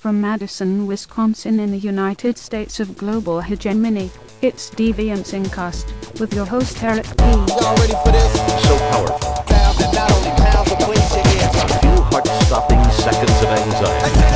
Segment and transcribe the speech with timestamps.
[0.00, 6.46] From Madison, Wisconsin in the United States of global hegemony, it's Deviant SynCast with your
[6.46, 7.24] host Eric P.
[7.24, 8.32] Y'all ready for this?
[8.66, 9.18] so powerful.
[9.18, 11.80] Sound that not only pounds but cleans your ears.
[11.82, 14.29] Few heart-stopping seconds of anxiety.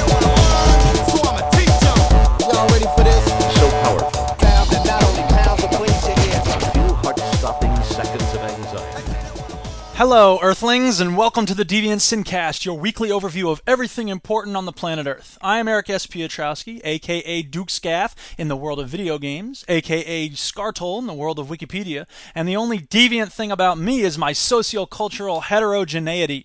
[9.96, 14.64] Hello, Earthlings, and welcome to the Deviant SynCast, your weekly overview of everything important on
[14.64, 15.38] the planet Earth.
[15.40, 16.04] I am Eric S.
[16.08, 21.38] Piotrowski, aka Duke Scath in the world of video games, aka Scartol in the world
[21.38, 26.44] of Wikipedia, and the only deviant thing about me is my sociocultural heterogeneity.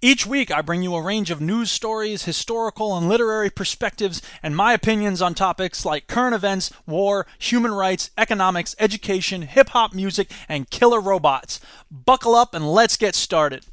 [0.00, 4.54] Each week, I bring you a range of news stories, historical and literary perspectives, and
[4.54, 10.30] my opinions on topics like current events, war, human rights, economics, education, hip hop music,
[10.48, 11.58] and killer robots.
[11.90, 13.66] Buckle up and let's get started.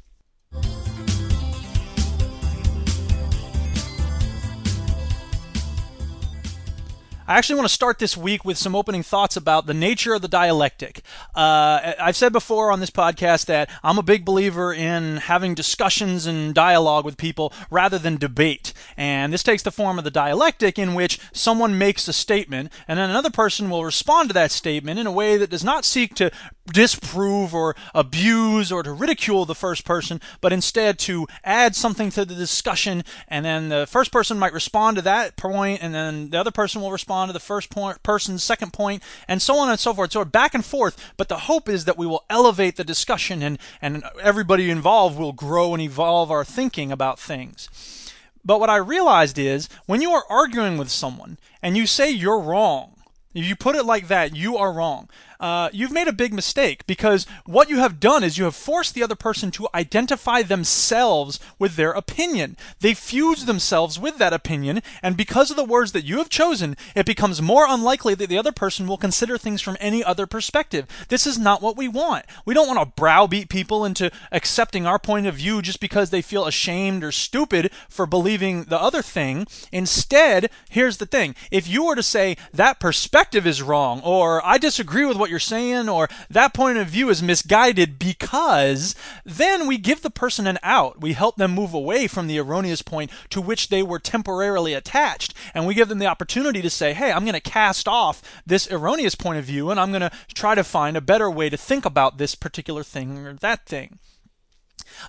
[7.28, 10.22] I actually want to start this week with some opening thoughts about the nature of
[10.22, 11.02] the dialectic.
[11.34, 16.26] Uh, I've said before on this podcast that I'm a big believer in having discussions
[16.26, 18.72] and dialogue with people rather than debate.
[18.96, 22.96] And this takes the form of the dialectic in which someone makes a statement and
[22.96, 26.14] then another person will respond to that statement in a way that does not seek
[26.14, 26.30] to
[26.72, 32.24] disprove or abuse or to ridicule the first person, but instead to add something to
[32.24, 33.04] the discussion.
[33.28, 36.80] And then the first person might respond to that point, and then the other person
[36.80, 40.12] will respond to the first point, person's second point, and so on and so forth.
[40.12, 40.96] So back and forth.
[41.16, 45.32] But the hope is that we will elevate the discussion, and and everybody involved will
[45.32, 48.12] grow and evolve our thinking about things.
[48.44, 52.38] But what I realized is when you are arguing with someone and you say you're
[52.38, 52.96] wrong,
[53.34, 55.10] if you put it like that, you are wrong.
[55.38, 58.94] Uh, you've made a big mistake because what you have done is you have forced
[58.94, 62.56] the other person to identify themselves with their opinion.
[62.80, 66.76] They fuse themselves with that opinion, and because of the words that you have chosen,
[66.94, 70.86] it becomes more unlikely that the other person will consider things from any other perspective.
[71.08, 72.24] This is not what we want.
[72.44, 76.22] We don't want to browbeat people into accepting our point of view just because they
[76.22, 79.46] feel ashamed or stupid for believing the other thing.
[79.72, 84.58] Instead, here's the thing if you were to say that perspective is wrong, or I
[84.58, 88.94] disagree with what you're saying, or that point of view is misguided because
[89.24, 91.00] then we give the person an out.
[91.00, 95.34] We help them move away from the erroneous point to which they were temporarily attached.
[95.54, 98.70] And we give them the opportunity to say, hey, I'm going to cast off this
[98.70, 101.56] erroneous point of view and I'm going to try to find a better way to
[101.56, 103.98] think about this particular thing or that thing.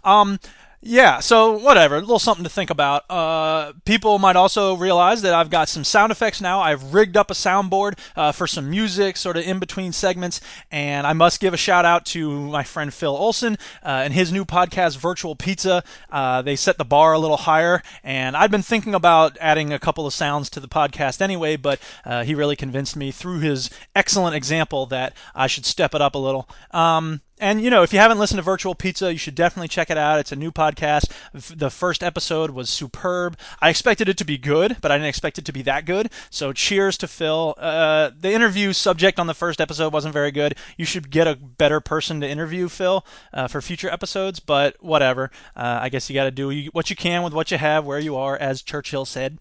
[0.03, 0.39] Um,
[0.79, 3.03] yeah, so whatever, a little something to think about.
[3.09, 6.61] Uh, people might also realize that I've got some sound effects now.
[6.61, 10.39] I've rigged up a soundboard uh, for some music, sort of in between segments,
[10.69, 14.31] and I must give a shout out to my friend Phil Olson uh, and his
[14.31, 15.83] new podcast, Virtual Pizza.
[16.11, 19.79] Uh, they set the bar a little higher, and I'd been thinking about adding a
[19.79, 23.71] couple of sounds to the podcast anyway, but uh, he really convinced me through his
[23.95, 26.47] excellent example that I should step it up a little.
[26.69, 29.89] Um, and you know, if you haven't listened to Virtual Pizza, you should definitely check
[29.89, 30.19] it out.
[30.19, 31.11] It's a new podcast.
[31.33, 33.37] The first episode was superb.
[33.61, 36.11] I expected it to be good, but I didn't expect it to be that good.
[36.29, 37.55] So, cheers to Phil.
[37.57, 40.55] Uh, the interview subject on the first episode wasn't very good.
[40.77, 44.39] You should get a better person to interview Phil uh, for future episodes.
[44.39, 45.31] But whatever.
[45.55, 47.99] Uh, I guess you got to do what you can with what you have, where
[47.99, 49.37] you are, as Churchill said.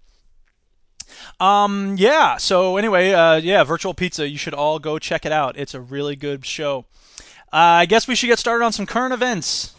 [1.40, 2.36] Um, yeah.
[2.36, 4.28] So anyway, uh, yeah, Virtual Pizza.
[4.28, 5.56] You should all go check it out.
[5.56, 6.86] It's a really good show.
[7.52, 9.72] Uh, I guess we should get started on some current events.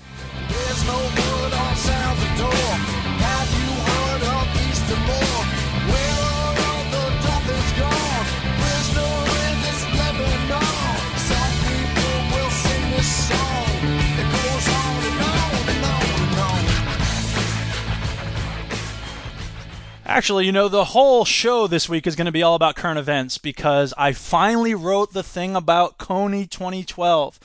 [20.09, 22.97] Actually, you know, the whole show this week is going to be all about current
[22.97, 27.37] events because I finally wrote the thing about Kony 2012.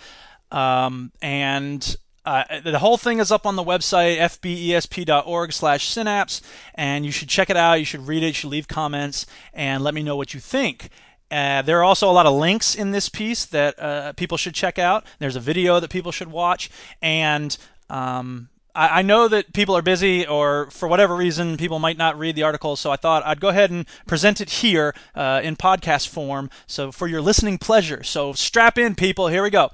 [0.53, 6.41] Um, and uh, the whole thing is up on the website fbesp.org slash synapse
[6.77, 9.83] and you should check it out you should read it you should leave comments and
[9.83, 10.91] let me know what you think
[11.33, 14.55] uh, there are also a lot of links in this piece that uh, people should
[14.55, 16.71] check out there's a video that people should watch
[17.01, 17.57] and
[17.91, 22.19] um, I, I know that people are busy, or for whatever reason, people might not
[22.19, 22.77] read the article.
[22.77, 26.93] So I thought I'd go ahead and present it here uh, in podcast form, so
[26.93, 28.03] for your listening pleasure.
[28.03, 29.29] So strap in, people.
[29.29, 29.71] Here we go.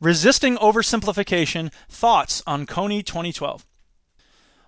[0.00, 1.72] Resisting oversimplification.
[1.88, 3.64] Thoughts on Kony 2012.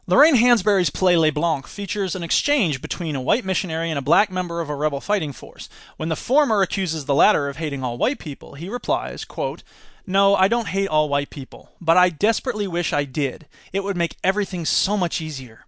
[0.06, 4.30] Lorraine Hansberry's play Les Blancs features an exchange between a white missionary and a black
[4.30, 5.70] member of a rebel fighting force.
[5.96, 9.62] When the former accuses the latter of hating all white people, he replies, quote,
[10.06, 13.46] No, I don't hate all white people, but I desperately wish I did.
[13.72, 15.64] It would make everything so much easier.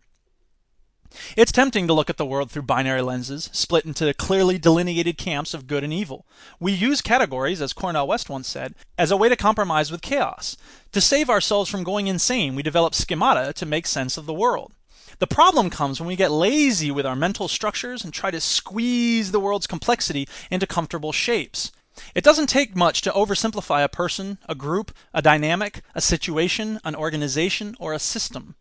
[1.37, 5.55] It's tempting to look at the world through binary lenses, split into clearly delineated camps
[5.55, 6.27] of good and evil.
[6.61, 10.59] We use categories, as Cornel West once said, as a way to compromise with chaos.
[10.93, 14.73] To save ourselves from going insane, we develop schemata to make sense of the world.
[15.19, 19.33] The problem comes when we get lazy with our mental structures and try to squeeze
[19.33, 21.73] the world's complexity into comfortable shapes.
[22.15, 26.95] It doesn't take much to oversimplify a person, a group, a dynamic, a situation, an
[26.95, 28.55] organization, or a system.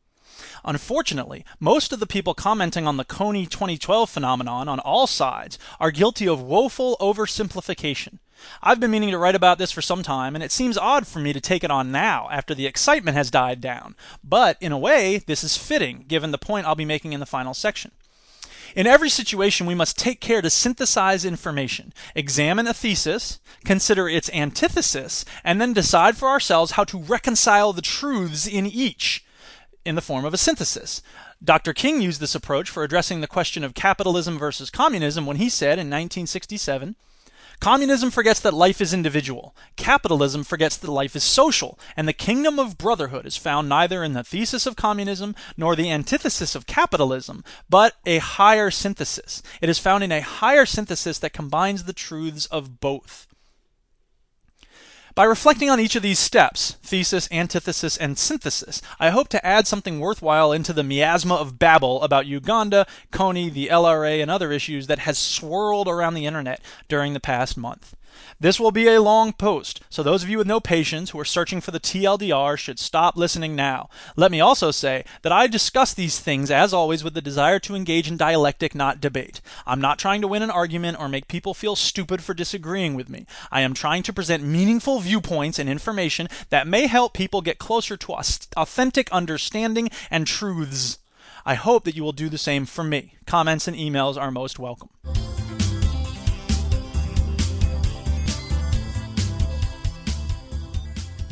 [0.63, 5.91] Unfortunately, most of the people commenting on the Kony 2012 phenomenon on all sides are
[5.91, 8.19] guilty of woeful oversimplification.
[8.61, 11.19] I've been meaning to write about this for some time, and it seems odd for
[11.19, 13.95] me to take it on now after the excitement has died down.
[14.23, 17.25] But in a way, this is fitting given the point I'll be making in the
[17.25, 17.91] final section.
[18.75, 24.29] In every situation, we must take care to synthesize information, examine a thesis, consider its
[24.31, 29.23] antithesis, and then decide for ourselves how to reconcile the truths in each
[29.85, 31.01] in the form of a synthesis.
[31.41, 31.73] Dr.
[31.73, 35.79] King used this approach for addressing the question of capitalism versus communism when he said
[35.79, 36.95] in 1967
[37.59, 39.55] Communism forgets that life is individual.
[39.75, 44.13] Capitalism forgets that life is social, and the kingdom of brotherhood is found neither in
[44.13, 49.41] the thesis of communism nor the antithesis of capitalism, but a higher synthesis.
[49.61, 53.27] It is found in a higher synthesis that combines the truths of both.
[55.15, 59.65] By reflecting on each of these steps thesis, antithesis, and synthesis I hope to add
[59.65, 64.87] something worthwhile into the miasma of babble about Uganda, Kony, the LRA, and other issues
[64.87, 66.59] that has swirled around the internet
[66.89, 67.95] during the past month.
[68.39, 71.25] This will be a long post, so those of you with no patience who are
[71.25, 73.89] searching for the TLDR should stop listening now.
[74.15, 77.75] Let me also say that I discuss these things, as always, with the desire to
[77.75, 79.41] engage in dialectic, not debate.
[79.65, 83.09] I'm not trying to win an argument or make people feel stupid for disagreeing with
[83.09, 83.25] me.
[83.51, 87.97] I am trying to present meaningful viewpoints and information that may help people get closer
[87.97, 88.13] to
[88.57, 90.99] authentic understanding and truths.
[91.45, 93.15] I hope that you will do the same for me.
[93.27, 94.89] Comments and emails are most welcome.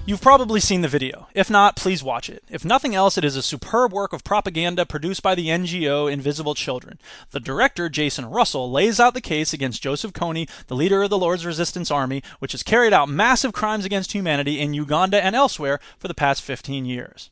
[0.05, 1.27] You've probably seen the video.
[1.33, 2.43] If not, please watch it.
[2.49, 6.55] If nothing else, it is a superb work of propaganda produced by the NGO Invisible
[6.55, 6.99] Children.
[7.31, 11.17] The director, Jason Russell, lays out the case against Joseph Kony, the leader of the
[11.17, 15.79] Lord's Resistance Army, which has carried out massive crimes against humanity in Uganda and elsewhere
[15.97, 17.29] for the past 15 years.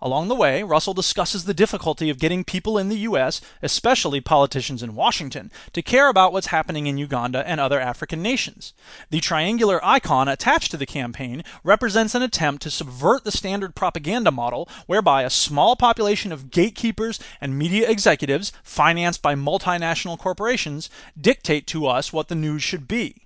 [0.00, 4.82] Along the way, Russell discusses the difficulty of getting people in the U.S., especially politicians
[4.82, 8.72] in Washington, to care about what's happening in Uganda and other African nations.
[9.10, 14.32] The triangular icon attached to the campaign represents an attempt to subvert the standard propaganda
[14.32, 20.90] model whereby a small population of gatekeepers and media executives, financed by multinational corporations,
[21.20, 23.22] dictate to us what the news should be.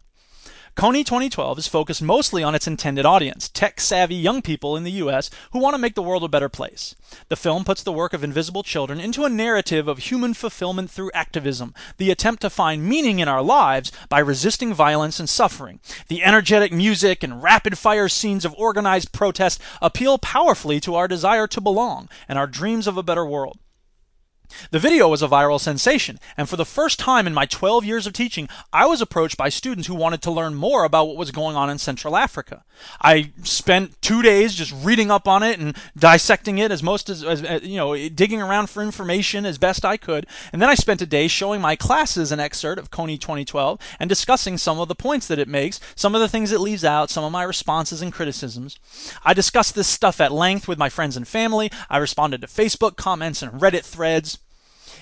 [0.77, 5.01] Kony 2012 is focused mostly on its intended audience, tech savvy young people in the
[5.03, 6.95] US who want to make the world a better place.
[7.31, 11.13] The film puts the work of Invisible Children into a narrative of human fulfillment through
[11.15, 15.81] activism, the attempt to find meaning in our lives by resisting violence and suffering.
[16.09, 21.47] The energetic music and rapid fire scenes of organized protest appeal powerfully to our desire
[21.47, 23.57] to belong and our dreams of a better world.
[24.71, 28.07] The video was a viral sensation, and for the first time in my 12 years
[28.07, 31.31] of teaching, I was approached by students who wanted to learn more about what was
[31.31, 32.65] going on in Central Africa.
[33.01, 37.25] I spent two days just reading up on it and dissecting it as most as,
[37.25, 41.03] as you know, digging around for information as best I could, and then I spent
[41.03, 44.95] a day showing my classes an excerpt of Kony 2012 and discussing some of the
[44.95, 48.03] points that it makes, some of the things it leaves out, some of my responses
[48.03, 48.79] and criticisms.
[49.25, 51.71] I discussed this stuff at length with my friends and family.
[51.89, 54.36] I responded to Facebook comments and Reddit threads.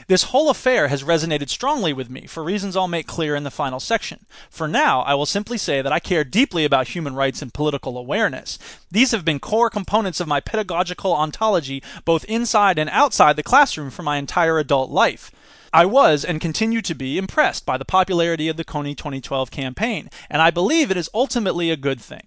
[0.07, 3.51] This whole affair has resonated strongly with me for reasons I'll make clear in the
[3.51, 4.27] final section.
[4.51, 7.97] For now, I will simply say that I care deeply about human rights and political
[7.97, 8.59] awareness.
[8.91, 13.91] These have been core components of my pedagogical ontology, both inside and outside the classroom
[13.91, 15.31] for my entire adult life.
[15.73, 20.09] I was and continue to be impressed by the popularity of the Kony 2012 campaign,
[20.31, 22.27] and I believe it is ultimately a good thing.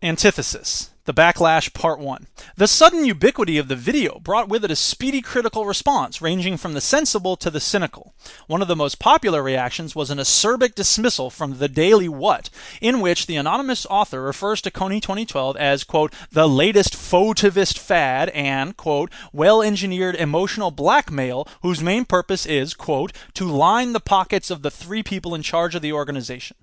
[0.00, 2.28] Antithesis The Backlash Part 1.
[2.56, 6.74] The sudden ubiquity of the video brought with it a speedy critical response, ranging from
[6.74, 8.14] the sensible to the cynical.
[8.46, 12.48] One of the most popular reactions was an acerbic dismissal from the Daily What,
[12.80, 18.28] in which the anonymous author refers to Kony 2012 as, quote, the latest fauxtivist fad
[18.28, 24.48] and, quote, well engineered emotional blackmail whose main purpose is, quote, to line the pockets
[24.48, 26.56] of the three people in charge of the organization.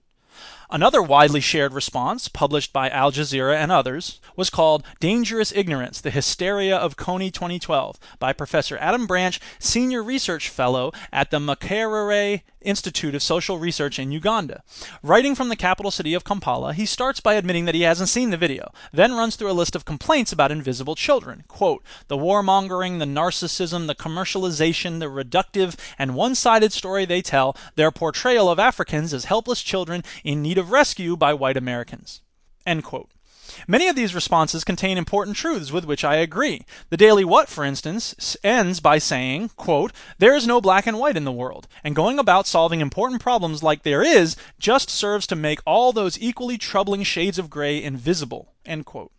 [0.71, 6.09] Another widely shared response, published by Al Jazeera and others, was called Dangerous Ignorance The
[6.09, 13.13] Hysteria of Kony 2012 by Professor Adam Branch, Senior Research Fellow at the Makerere Institute
[13.15, 14.63] of Social Research in Uganda.
[15.03, 18.31] Writing from the capital city of Kampala, he starts by admitting that he hasn't seen
[18.31, 21.43] the video, then runs through a list of complaints about invisible children.
[21.47, 27.55] Quote, the warmongering, the narcissism, the commercialization, the reductive and one sided story they tell,
[27.75, 32.21] their portrayal of Africans as helpless children in need of rescue by white Americans.
[33.67, 36.65] Many of these responses contain important truths with which I agree.
[36.89, 41.15] The Daily What, for instance, ends by saying, quote, There is no black and white
[41.15, 45.35] in the world, and going about solving important problems like there is just serves to
[45.35, 48.53] make all those equally troubling shades of gray invisible.
[48.65, 49.11] End quote.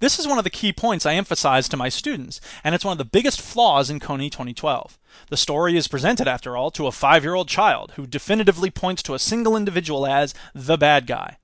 [0.00, 2.92] This is one of the key points I emphasize to my students, and it's one
[2.92, 4.98] of the biggest flaws in Kony 2012.
[5.28, 9.02] The story is presented, after all, to a five year old child who definitively points
[9.04, 11.38] to a single individual as the bad guy.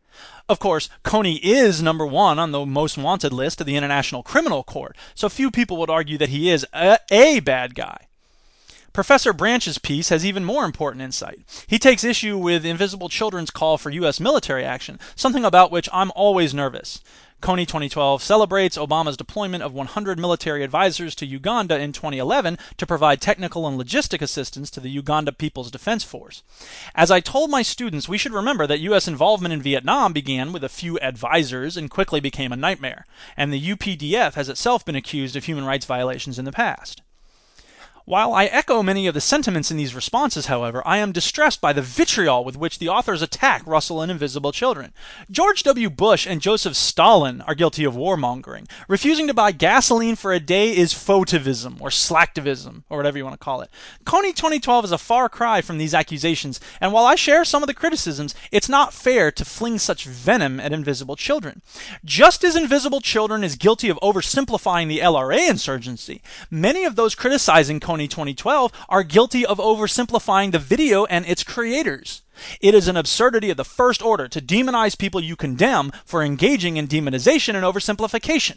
[0.49, 4.65] Of course, Kony is number one on the most wanted list of the International Criminal
[4.65, 8.09] Court, so few people would argue that he is a, a bad guy.
[8.93, 11.39] Professor Branch's piece has even more important insight.
[11.69, 14.19] He takes issue with Invisible Children's call for U.S.
[14.19, 17.01] military action, something about which I'm always nervous.
[17.41, 23.21] Kony 2012 celebrates Obama's deployment of 100 military advisors to Uganda in 2011 to provide
[23.21, 26.43] technical and logistic assistance to the Uganda People's Defense Force.
[26.95, 29.09] As I told my students, we should remember that U.S.
[29.09, 33.07] involvement in Vietnam began with a few advisors and quickly became a nightmare,
[33.37, 37.03] and the UPDF has itself been accused of human rights violations in the past.
[38.11, 41.73] While I echo many of the sentiments in these responses, however, I am distressed by
[41.73, 44.93] the vitriol with which the authors attack Russell and Invisible Children.
[45.31, 45.89] George W.
[45.89, 48.69] Bush and Joseph Stalin are guilty of warmongering.
[48.89, 53.35] Refusing to buy gasoline for a day is fauxtivism, or slacktivism, or whatever you want
[53.35, 53.71] to call it.
[54.05, 57.69] Kony 2012 is a far cry from these accusations, and while I share some of
[57.69, 61.63] the criticisms, it's not fair to fling such venom at Invisible Children.
[62.05, 67.79] Just as Invisible Children is guilty of oversimplifying the LRA insurgency, many of those criticizing
[68.01, 72.23] Kony 2012 are guilty of oversimplifying the video and its creators.
[72.61, 76.77] It is an absurdity of the first order to demonize people you condemn for engaging
[76.79, 78.57] in demonization and oversimplification.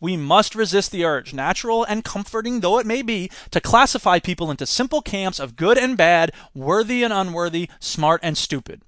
[0.00, 4.50] We must resist the urge, natural and comforting though it may be, to classify people
[4.50, 8.82] into simple camps of good and bad, worthy and unworthy, smart and stupid.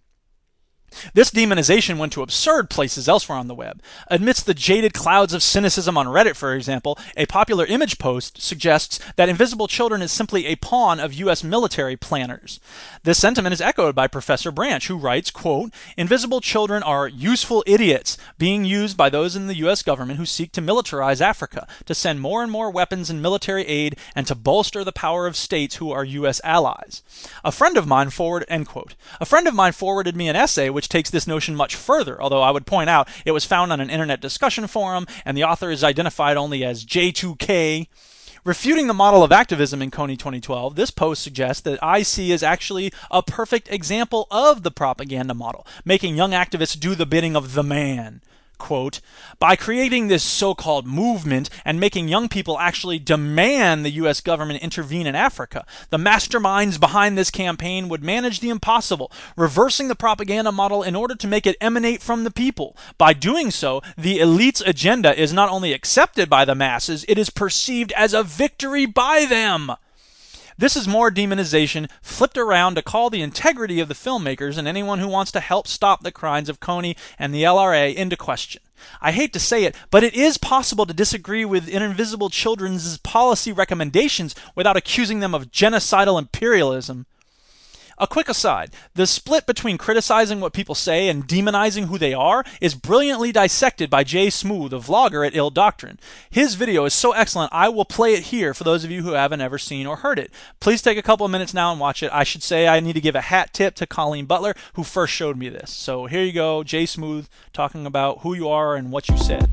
[1.15, 3.83] This demonization went to absurd places elsewhere on the web.
[4.09, 9.01] Amidst the jaded clouds of cynicism on Reddit, for example, a popular image post suggests
[9.17, 11.45] that Invisible Children is simply a pawn of U.S.
[11.45, 12.61] military planners.
[13.03, 18.17] This sentiment is echoed by Professor Branch, who writes, quote, Invisible children are useful idiots
[18.39, 19.83] being used by those in the U.S.
[19.83, 23.97] government who seek to militarize Africa, to send more and more weapons and military aid,
[24.15, 26.41] and to bolster the power of states who are U.S.
[26.45, 27.03] allies.
[27.45, 28.95] A friend of mine forward, end quote.
[29.21, 32.41] A friend of mine forwarded me an essay which takes this notion much further, although
[32.41, 35.71] I would point out it was found on an internet discussion forum, and the author
[35.71, 37.87] is identified only as J2K.
[38.45, 42.95] Refuting the model of activism in Kony 2012, this post suggests that IC is actually
[43.11, 47.63] a perfect example of the propaganda model, making young activists do the bidding of the
[47.63, 48.23] man
[48.61, 49.01] quote,
[49.41, 54.21] by creating this so called movement and making young people actually demand the U.S.
[54.21, 59.97] government intervene in Africa, the masterminds behind this campaign would manage the impossible, reversing the
[59.97, 62.77] propaganda model in order to make it emanate from the people.
[62.99, 67.31] By doing so, the elite's agenda is not only accepted by the masses, it is
[67.31, 69.73] perceived as a victory by them.
[70.61, 74.99] This is more demonization flipped around to call the integrity of the filmmakers and anyone
[74.99, 78.61] who wants to help stop the crimes of Kony and the LRA into question.
[79.01, 83.53] I hate to say it, but it is possible to disagree with Invisible Children's policy
[83.53, 87.07] recommendations without accusing them of genocidal imperialism.
[88.01, 92.43] A quick aside the split between criticizing what people say and demonizing who they are
[92.59, 96.01] is brilliantly dissected by Jay Smooth, a vlogger at Ill Doctrine.
[96.31, 99.13] His video is so excellent, I will play it here for those of you who
[99.13, 100.33] haven't ever seen or heard it.
[100.61, 102.11] Please take a couple of minutes now and watch it.
[102.11, 105.13] I should say I need to give a hat tip to Colleen Butler, who first
[105.13, 105.71] showed me this.
[105.71, 109.47] So here you go, Jay Smooth talking about who you are and what you said.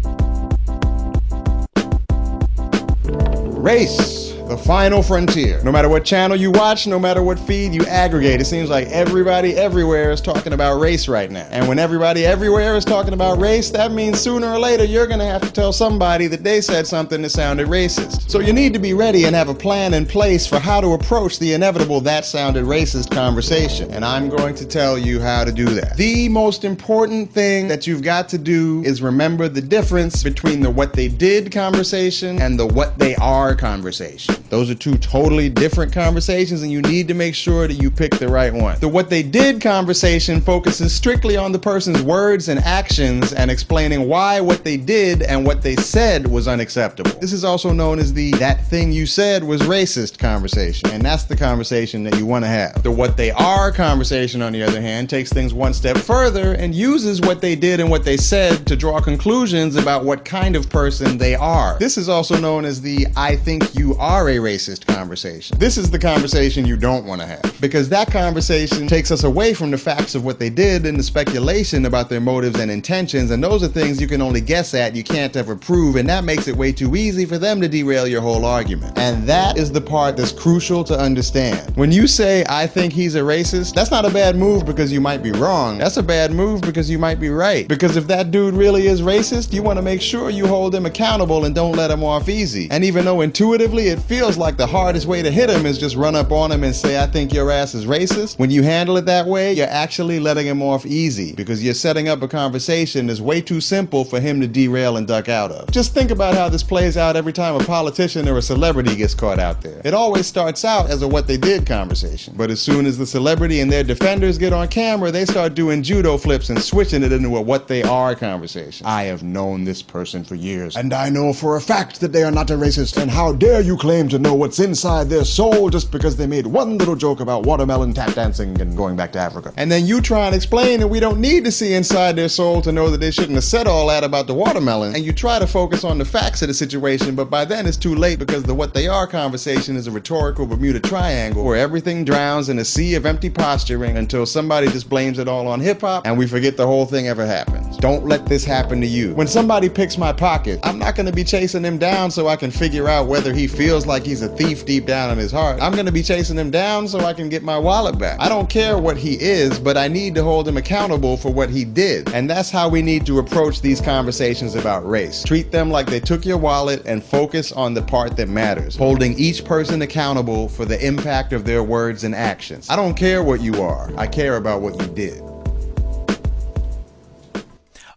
[3.57, 5.61] Race, the final frontier.
[5.63, 8.87] No matter what channel you watch, no matter what feed you aggregate, it seems like
[8.87, 11.47] everybody everywhere is talking about race right now.
[11.51, 15.25] And when everybody everywhere is talking about race, that means sooner or later you're gonna
[15.25, 18.29] have to tell somebody that they said something that sounded racist.
[18.29, 20.93] So you need to be ready and have a plan in place for how to
[20.93, 23.91] approach the inevitable that sounded racist conversation.
[23.91, 25.97] And I'm going to tell you how to do that.
[25.97, 30.69] The most important thing that you've got to do is remember the difference between the
[30.69, 34.36] what they did conversation and the what they are conversation.
[34.49, 38.11] Those are two totally different conversations, and you need to make sure that you pick
[38.17, 38.79] the right one.
[38.79, 44.07] The what they did conversation focuses strictly on the person's words and actions and explaining
[44.07, 47.11] why what they did and what they said was unacceptable.
[47.19, 51.23] This is also known as the that thing you said was racist conversation, and that's
[51.23, 52.83] the conversation that you want to have.
[52.83, 56.73] The what they are conversation, on the other hand, takes things one step further and
[56.73, 60.69] uses what they did and what they said to draw conclusions about what kind of
[60.69, 61.77] person they are.
[61.79, 65.57] This is also known as the I think you are a racist conversation.
[65.59, 69.53] This is the conversation you don't want to have because that conversation takes us away
[69.53, 73.31] from the facts of what they did and the speculation about their motives and intentions,
[73.31, 76.23] and those are things you can only guess at, you can't ever prove, and that
[76.23, 78.97] makes it way too easy for them to derail your whole argument.
[78.97, 81.75] And that is the part that's crucial to understand.
[81.75, 85.01] When you say, I think he's a racist, that's not a bad move because you
[85.01, 85.77] might be wrong.
[85.77, 87.67] That's a bad move because you might be right.
[87.67, 90.85] Because if that dude really is racist, you want to make sure you hold him
[90.85, 92.67] accountable and don't let him off easy.
[92.71, 95.95] And even though intuitively it feels like the hardest way to hit him is just
[95.95, 98.97] run up on him and say, I think your ass is racist, when you handle
[98.97, 103.07] it that way, you're actually letting him off easy because you're setting up a conversation
[103.07, 105.69] that's way too simple for him to derail and duck out of.
[105.71, 109.13] Just think about how this plays out every time a politician or a celebrity gets
[109.13, 109.81] caught out there.
[109.85, 112.33] It always starts out as a what they did conversation.
[112.35, 115.83] But as soon as the celebrity and their defenders get on camera, they start doing
[115.83, 118.85] judo flips and switching it into a what they are conversation.
[118.85, 122.23] I have known this person for years, and I know for a fact that they
[122.23, 122.99] are not a racist.
[122.99, 126.45] And how dare you claim to know what's inside their soul just because they made
[126.45, 129.53] one little joke about watermelon tap dancing and going back to Africa.
[129.57, 132.61] And then you try and explain that we don't need to see inside their soul
[132.61, 134.95] to know that they shouldn't have said all that about the watermelon.
[134.95, 137.77] And you try to focus on the facts of the situation, but by then it's
[137.77, 142.05] too late because the what they are conversation is a rhetorical Bermuda triangle where everything
[142.05, 145.81] drowns in a sea of empty posturing until somebody just blames it all on hip
[145.81, 147.77] hop and we forget the whole thing ever happens.
[147.77, 149.13] Don't let this happen to you.
[149.15, 152.35] When somebody picks my pocket, I'm not going to be chasing him down so I
[152.35, 155.61] can figure out whether he feels like he's a thief deep down in his heart.
[155.61, 158.19] I'm to be chasing him down so I can get my wallet back.
[158.19, 161.49] I don't care what he is, but I need to hold him accountable for what
[161.49, 162.11] he did.
[162.13, 165.23] And that's how we need to approach these conversations about race.
[165.23, 169.17] Treat them like they took your wallet and focus on the part that matters, holding
[169.17, 172.69] each person accountable for the impact of their words and actions.
[172.69, 175.23] I don't care what you are, I care about what you did.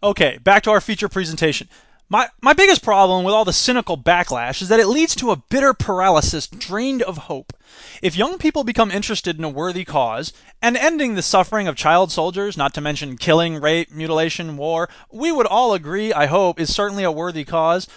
[0.03, 1.67] Okay, back to our feature presentation.
[2.11, 5.37] My, my biggest problem with all the cynical backlash is that it leads to a
[5.37, 7.53] bitter paralysis drained of hope.
[8.01, 12.11] If young people become interested in a worthy cause, and ending the suffering of child
[12.11, 16.75] soldiers, not to mention killing, rape, mutilation, war, we would all agree, I hope, is
[16.75, 17.87] certainly a worthy cause,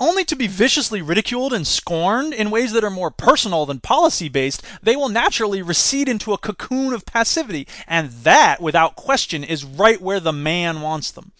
[0.00, 4.28] only to be viciously ridiculed and scorned in ways that are more personal than policy
[4.28, 9.64] based, they will naturally recede into a cocoon of passivity, and that, without question, is
[9.64, 11.30] right where the man wants them.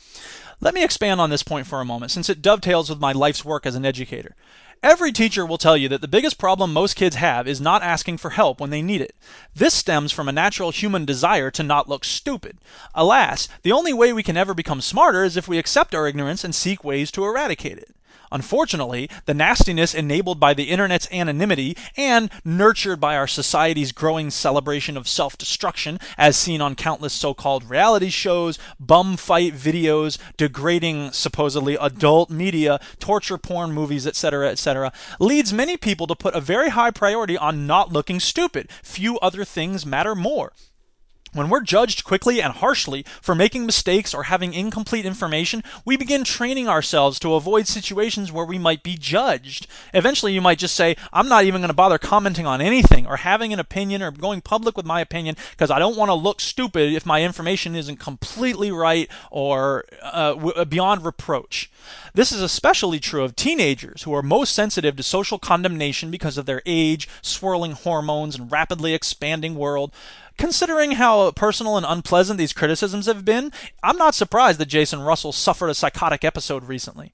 [0.61, 3.45] Let me expand on this point for a moment, since it dovetails with my life's
[3.45, 4.35] work as an educator.
[4.83, 8.19] Every teacher will tell you that the biggest problem most kids have is not asking
[8.19, 9.15] for help when they need it.
[9.55, 12.59] This stems from a natural human desire to not look stupid.
[12.95, 16.43] Alas, the only way we can ever become smarter is if we accept our ignorance
[16.43, 17.95] and seek ways to eradicate it.
[18.31, 24.97] Unfortunately, the nastiness enabled by the internet's anonymity and nurtured by our society's growing celebration
[24.97, 31.13] of self destruction, as seen on countless so called reality shows, bum fight videos, degrading,
[31.13, 36.71] supposedly adult media, torture porn movies, etc., etc., leads many people to put a very
[36.71, 38.71] high priority on not looking stupid.
[38.83, 40.53] Few other things matter more.
[41.33, 46.25] When we're judged quickly and harshly for making mistakes or having incomplete information, we begin
[46.25, 49.67] training ourselves to avoid situations where we might be judged.
[49.93, 53.19] Eventually, you might just say, I'm not even going to bother commenting on anything or
[53.19, 56.41] having an opinion or going public with my opinion because I don't want to look
[56.41, 61.71] stupid if my information isn't completely right or uh, w- beyond reproach.
[62.15, 66.47] This is especially true of teenagers who are most sensitive to social condemnation because of
[66.47, 69.93] their age, swirling hormones, and rapidly expanding world.
[70.39, 75.33] Considering how personal and unpleasant these criticisms have been, I'm not surprised that Jason Russell
[75.33, 77.13] suffered a psychotic episode recently.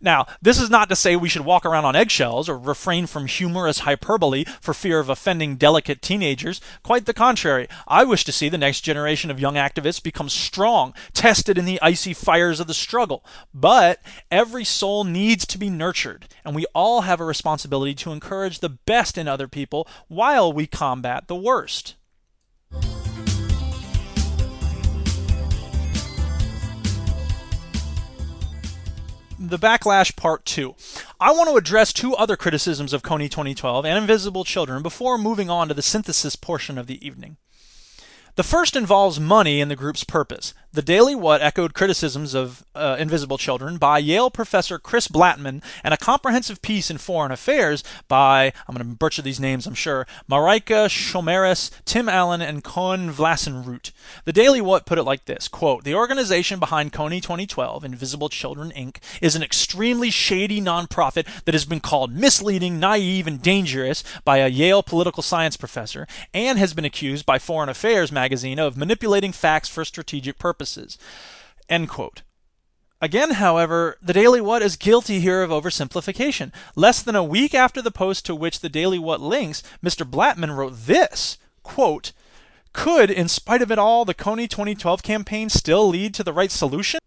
[0.00, 3.26] Now, this is not to say we should walk around on eggshells or refrain from
[3.26, 6.60] humorous hyperbole for fear of offending delicate teenagers.
[6.84, 7.66] Quite the contrary.
[7.88, 11.80] I wish to see the next generation of young activists become strong, tested in the
[11.82, 13.24] icy fires of the struggle.
[13.52, 18.60] But every soul needs to be nurtured, and we all have a responsibility to encourage
[18.60, 21.95] the best in other people while we combat the worst.
[29.48, 30.74] The backlash part two.
[31.20, 35.50] I want to address two other criticisms of Kony 2012 and Invisible Children before moving
[35.50, 37.36] on to the synthesis portion of the evening.
[38.36, 40.52] The first involves money and the group's purpose.
[40.76, 45.94] The Daily What echoed criticisms of uh, Invisible Children by Yale professor Chris Blattman and
[45.94, 50.06] a comprehensive piece in Foreign Affairs by, I'm going to butcher these names, I'm sure,
[50.30, 53.90] Marika Schomerus, Tim Allen, and Koen Vlassenroot.
[54.26, 58.70] The Daily What put it like this, quote, The organization behind Kony 2012, Invisible Children
[58.76, 64.40] Inc., is an extremely shady nonprofit that has been called misleading, naive, and dangerous by
[64.40, 69.32] a Yale political science professor, and has been accused by Foreign Affairs magazine of manipulating
[69.32, 70.65] facts for strategic purposes.
[71.68, 72.22] End quote.
[73.00, 76.50] Again, however, the Daily What is guilty here of oversimplification.
[76.74, 80.08] Less than a week after the post to which the Daily What links, Mr.
[80.08, 82.12] Blattman wrote this quote,
[82.72, 86.50] Could, in spite of it all, the Kony 2012 campaign still lead to the right
[86.50, 87.00] solution?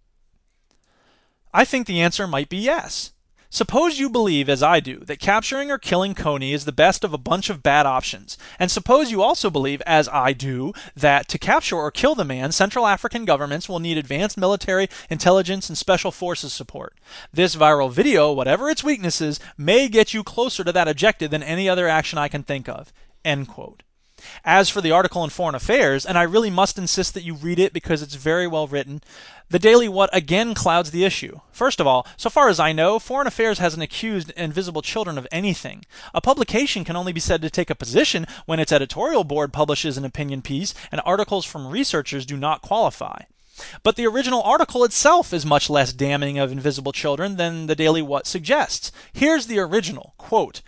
[1.54, 3.14] I think the answer might be yes.
[3.52, 7.14] Suppose you believe, as I do, that capturing or killing Kony is the best of
[7.14, 8.38] a bunch of bad options.
[8.60, 12.52] And suppose you also believe, as I do, that to capture or kill the man,
[12.52, 17.00] Central African governments will need advanced military, intelligence, and special forces support.
[17.34, 21.68] This viral video, whatever its weaknesses, may get you closer to that objective than any
[21.68, 22.94] other action I can think of.
[23.26, 23.82] End quote.
[24.44, 27.60] As for the article in Foreign Affairs, and I really must insist that you read
[27.60, 29.02] it because it's very well written,
[29.50, 31.40] the Daily What again clouds the issue.
[31.52, 35.28] First of all, so far as I know, Foreign Affairs hasn't accused Invisible Children of
[35.32, 35.86] anything.
[36.14, 39.98] A publication can only be said to take a position when its editorial board publishes
[39.98, 43.24] an opinion piece and articles from researchers do not qualify.
[43.84, 48.02] But the original article itself is much less damning of Invisible Children than the Daily
[48.02, 48.92] What suggests.
[49.12, 50.62] Here's the original quote,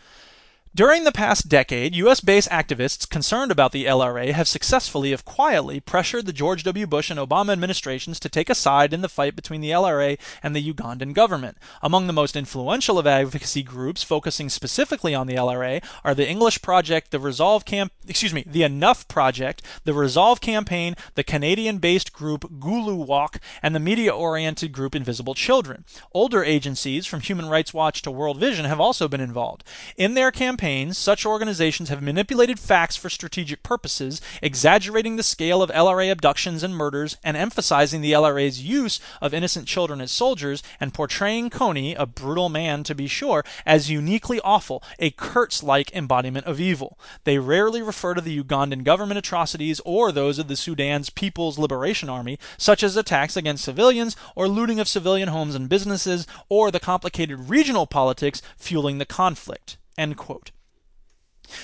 [0.74, 2.22] during the past decade, U.S.
[2.22, 6.88] based activists concerned about the LRA have successfully, if quietly, pressured the George W.
[6.88, 10.56] Bush and Obama administrations to take a side in the fight between the LRA and
[10.56, 11.58] the Ugandan government.
[11.82, 16.62] Among the most influential of advocacy groups focusing specifically on the LRA are the English
[16.62, 22.50] Project, the Resolve Camp, excuse me, the Enough Project, the Resolve Campaign, the Canadian-based group
[22.60, 25.84] Gulu Walk, and the media-oriented group Invisible Children.
[26.14, 29.66] Older agencies, from Human Rights Watch to World Vision, have also been involved.
[29.98, 30.32] In their
[30.62, 36.62] campaigns, such organizations have manipulated facts for strategic purposes, exaggerating the scale of LRA abductions
[36.62, 41.96] and murders, and emphasizing the LRA's use of innocent children as soldiers, and portraying Kony,
[41.98, 47.00] a brutal man to be sure, as uniquely awful, a Kurtz like embodiment of evil.
[47.24, 52.08] They rarely refer to the Ugandan government atrocities or those of the Sudan's People's Liberation
[52.08, 56.80] Army, such as attacks against civilians, or looting of civilian homes and businesses, or the
[56.80, 59.78] complicated regional politics fueling the conflict.
[60.02, 60.50] End quote.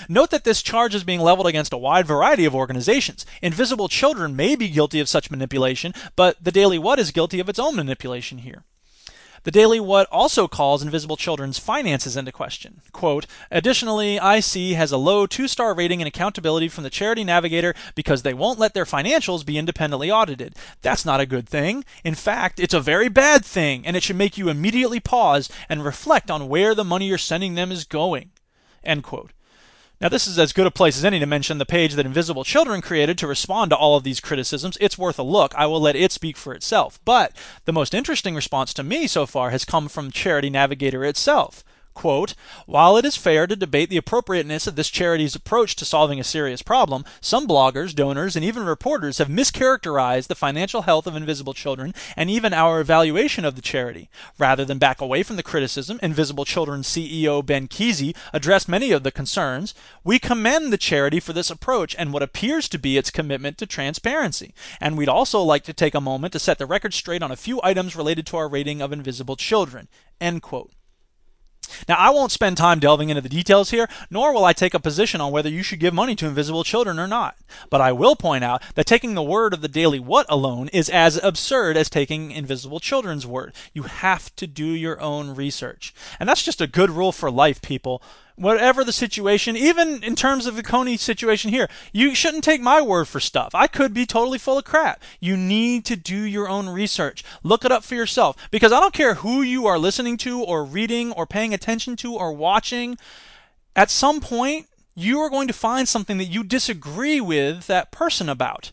[0.07, 3.25] Note that this charge is being leveled against a wide variety of organizations.
[3.41, 7.49] Invisible Children may be guilty of such manipulation, but the Daily What is guilty of
[7.49, 8.63] its own manipulation here.
[9.47, 12.81] The Daily What also calls Invisible Children's finances into question.
[12.91, 17.73] Quote, Additionally, IC has a low two star rating and accountability from the Charity Navigator
[17.95, 20.57] because they won't let their financials be independently audited.
[20.81, 21.85] That's not a good thing.
[22.03, 25.85] In fact, it's a very bad thing, and it should make you immediately pause and
[25.85, 28.31] reflect on where the money you're sending them is going.
[28.83, 29.31] End quote.
[29.99, 32.43] Now, this is as good a place as any to mention the page that Invisible
[32.43, 34.77] Children created to respond to all of these criticisms.
[34.79, 35.55] It's worth a look.
[35.55, 36.99] I will let it speak for itself.
[37.03, 37.31] But
[37.65, 41.63] the most interesting response to me so far has come from Charity Navigator itself.
[41.97, 42.35] Quote,
[42.67, 46.23] While it is fair to debate the appropriateness of this charity's approach to solving a
[46.23, 51.55] serious problem, some bloggers, donors, and even reporters have mischaracterized the financial health of invisible
[51.55, 54.11] children and even our evaluation of the charity.
[54.37, 59.01] Rather than back away from the criticism, Invisible Children's CEO Ben Keesey addressed many of
[59.01, 59.73] the concerns.
[60.03, 63.65] We commend the charity for this approach and what appears to be its commitment to
[63.65, 64.53] transparency.
[64.79, 67.35] And we'd also like to take a moment to set the record straight on a
[67.35, 69.87] few items related to our rating of invisible children.
[70.21, 70.76] End quote.
[71.87, 74.79] Now, I won't spend time delving into the details here, nor will I take a
[74.79, 77.37] position on whether you should give money to invisible children or not.
[77.69, 80.89] But I will point out that taking the word of the Daily What alone is
[80.89, 83.53] as absurd as taking invisible children's word.
[83.73, 85.93] You have to do your own research.
[86.19, 88.01] And that's just a good rule for life, people
[88.37, 92.81] whatever the situation, even in terms of the Kony situation here, you shouldn't take my
[92.81, 93.53] word for stuff.
[93.53, 95.01] I could be totally full of crap.
[95.19, 97.23] You need to do your own research.
[97.43, 98.37] Look it up for yourself.
[98.51, 102.13] Because I don't care who you are listening to or reading or paying attention to
[102.13, 102.97] or watching,
[103.75, 108.29] at some point, you are going to find something that you disagree with that person
[108.29, 108.71] about.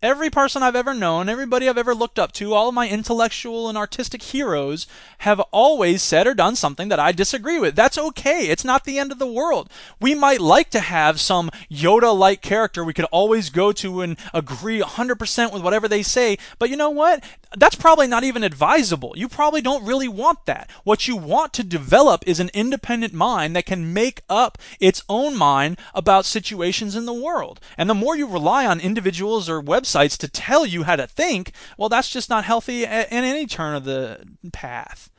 [0.00, 3.68] Every person I've ever known, everybody I've ever looked up to, all of my intellectual
[3.68, 4.86] and artistic heroes
[5.18, 7.74] have always said or done something that I disagree with.
[7.74, 8.46] That's okay.
[8.46, 9.68] It's not the end of the world.
[10.00, 14.16] We might like to have some Yoda like character we could always go to and
[14.32, 17.24] agree 100% with whatever they say, but you know what?
[17.56, 19.14] That's probably not even advisable.
[19.16, 20.70] You probably don't really want that.
[20.84, 25.36] What you want to develop is an independent mind that can make up its own
[25.36, 27.58] mind about situations in the world.
[27.76, 31.06] And the more you rely on individuals or websites, websites to tell you how to
[31.06, 35.10] think, well, that's just not healthy in any turn of the path.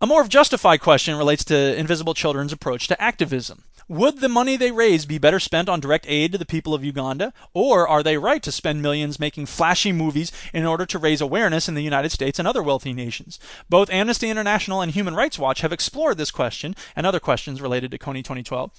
[0.00, 3.64] A more justified question relates to Invisible Children's approach to activism.
[3.88, 6.84] Would the money they raise be better spent on direct aid to the people of
[6.84, 7.32] Uganda?
[7.54, 11.68] Or are they right to spend millions making flashy movies in order to raise awareness
[11.68, 13.40] in the United States and other wealthy nations?
[13.70, 17.90] Both Amnesty International and Human Rights Watch have explored this question and other questions related
[17.90, 18.70] to Kony 2012.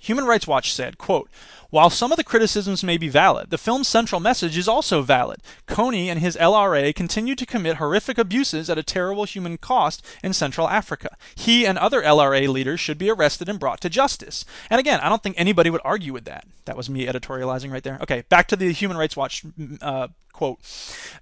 [0.00, 1.30] Human Rights Watch said, quote,
[1.74, 5.40] While some of the criticisms may be valid, the film's central message is also valid.
[5.66, 10.32] Kony and his LRA continue to commit horrific abuses at a terrible human cost in
[10.34, 11.16] Central Africa.
[11.34, 14.44] He and other LRA leaders should be arrested and brought to justice.
[14.70, 16.46] And again, I don't think anybody would argue with that.
[16.66, 17.98] That was me editorializing right there.
[18.02, 19.42] Okay, back to the Human Rights Watch
[19.82, 20.58] uh, quote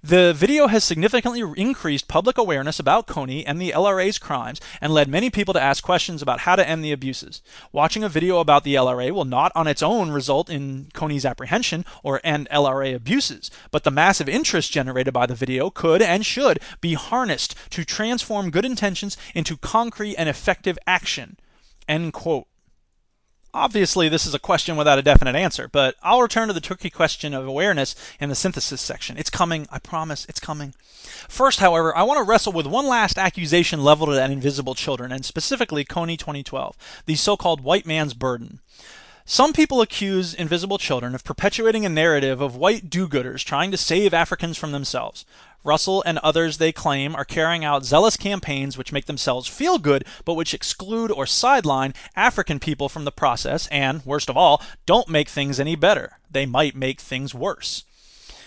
[0.03, 5.07] the video has significantly increased public awareness about Kony and the lra's crimes and led
[5.07, 8.63] many people to ask questions about how to end the abuses watching a video about
[8.63, 13.51] the lra will not on its own result in Kony's apprehension or end lra abuses
[13.71, 18.51] but the massive interest generated by the video could and should be harnessed to transform
[18.51, 21.37] good intentions into concrete and effective action
[21.87, 22.47] end quote
[23.55, 26.89] Obviously, this is a question without a definite answer, but I'll return to the tricky
[26.89, 29.15] question of awareness in the synthesis section.
[29.15, 30.73] It's coming, I promise, it's coming.
[31.29, 35.23] First, however, I want to wrestle with one last accusation leveled at invisible children, and
[35.23, 38.59] specifically Kony 2012, the so called white man's burden.
[39.25, 43.77] Some people accuse invisible children of perpetuating a narrative of white do gooders trying to
[43.77, 45.23] save Africans from themselves.
[45.63, 50.03] Russell and others, they claim, are carrying out zealous campaigns which make themselves feel good,
[50.25, 55.07] but which exclude or sideline African people from the process, and, worst of all, don't
[55.07, 56.19] make things any better.
[56.29, 57.85] They might make things worse.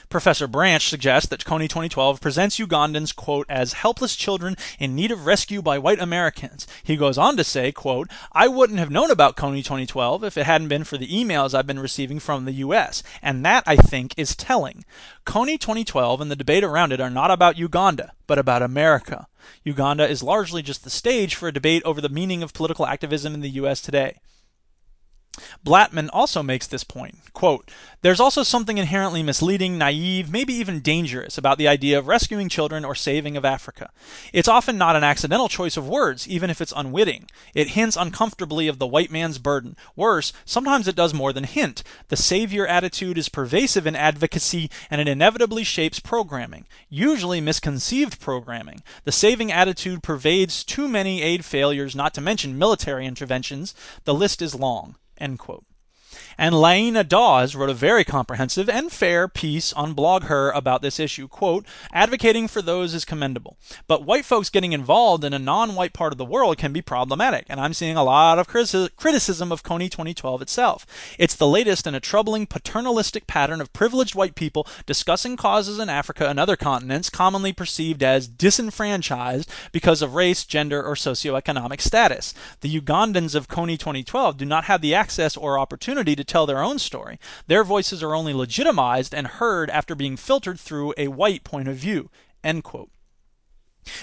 [0.09, 5.27] Professor Branch suggests that Kony 2012 presents Ugandans, quote, as helpless children in need of
[5.27, 6.67] rescue by white Americans.
[6.85, 10.47] He goes on to say, quote, I wouldn't have known about Kony 2012 if it
[10.47, 14.15] hadn't been for the emails I've been receiving from the U.S., and that, I think,
[14.17, 14.85] is telling.
[15.27, 19.27] Kony 2012 and the debate around it are not about Uganda, but about America.
[19.65, 23.35] Uganda is largely just the stage for a debate over the meaning of political activism
[23.35, 23.81] in the U.S.
[23.81, 24.21] today.
[25.65, 27.19] Blattman also makes this point.
[27.33, 27.71] Quote,
[28.03, 32.85] There's also something inherently misleading, naive, maybe even dangerous about the idea of rescuing children
[32.85, 33.91] or saving of Africa.
[34.33, 37.29] It's often not an accidental choice of words, even if it's unwitting.
[37.55, 39.77] It hints uncomfortably of the white man's burden.
[39.95, 41.83] Worse, sometimes it does more than hint.
[42.09, 48.83] The savior attitude is pervasive in advocacy, and it inevitably shapes programming, usually misconceived programming.
[49.05, 53.75] The saving attitude pervades too many aid failures, not to mention military interventions.
[54.05, 54.97] The list is long.
[55.19, 55.65] End quote.
[56.39, 61.29] And Laina Dawes wrote a very comprehensive and fair piece on BlogHer about this issue.
[61.29, 66.13] Quote, advocating for those is commendable, but white folks getting involved in a non-white part
[66.13, 69.91] of the world can be problematic, and I'm seeing a lot of criticism of Kony
[69.91, 70.87] 2012 itself.
[71.19, 75.89] It's the latest in a troubling paternalistic pattern of privileged white people discussing causes in
[75.89, 82.35] Africa and other continents commonly perceived as disenfranchised because of race, gender, or socioeconomic status.
[82.61, 86.63] The Ugandans of Kony 2012 do not have the access or opportunity to tell their
[86.63, 87.19] own story.
[87.47, 91.77] Their voices are only legitimized and heard after being filtered through a white point of
[91.77, 92.11] view.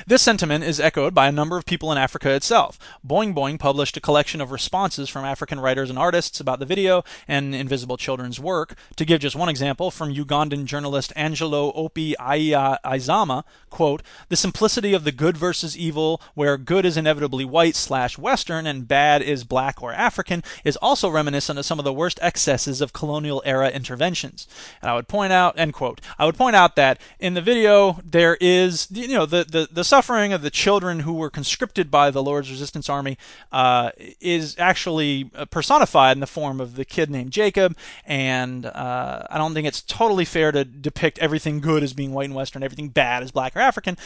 [0.08, 2.78] This sentiment is echoed by a number of people in Africa itself.
[3.06, 7.04] Boing Boing published a collection of responses from African writers and artists about the video
[7.28, 8.76] and Invisible Children's work.
[8.96, 15.04] To give just one example, from Ugandan journalist Angelo Opi Aizama, quote, The simplicity of
[15.04, 19.82] the good versus evil, where good is inevitably white slash Western and bad is black
[19.82, 24.48] or African, is also reminiscent of some of the worst excesses of colonial era interventions.
[24.82, 28.00] And I would point out, end quote, I would point out that in the video
[28.04, 32.12] there is, you know, the, the, the suffering of the children who were conscripted by
[32.12, 33.18] the Lord's Resistance Army
[33.52, 37.76] uh, is actually personified in the form of the kid named Jacob.
[38.06, 42.26] And uh, I don't think it's totally fair to depict everything good as being white
[42.26, 43.98] and Western, everything bad as black or African.